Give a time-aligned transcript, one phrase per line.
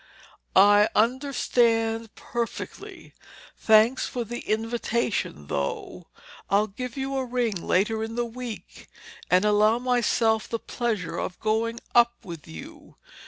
[0.55, 3.13] "I understand perfectly.
[3.55, 6.07] Thanks for the invitation, though.
[6.49, 8.87] I'll give you a ring later in the week
[9.29, 12.95] and allow myself the pleasure of going up with you.